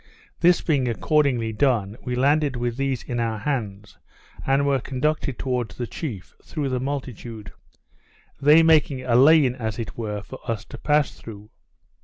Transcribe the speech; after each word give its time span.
This 0.39 0.61
being 0.61 0.87
accordingly 0.87 1.53
done, 1.53 1.95
we 2.01 2.15
landed 2.15 2.55
with 2.55 2.75
these 2.75 3.03
in 3.03 3.19
our 3.19 3.37
hands, 3.37 3.99
and 4.47 4.65
were 4.65 4.79
conducted 4.79 5.37
towards 5.37 5.75
the 5.75 5.85
chief, 5.85 6.33
through 6.43 6.69
the 6.69 6.79
multitude; 6.79 7.51
they 8.41 8.63
making 8.63 9.03
a 9.05 9.13
lane, 9.15 9.53
as 9.53 9.77
it 9.77 9.99
were, 9.99 10.23
for 10.23 10.39
us 10.49 10.65
to 10.69 10.79
pass 10.79 11.11
through. 11.19 11.51